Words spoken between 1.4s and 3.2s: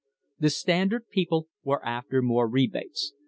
were after more rebates.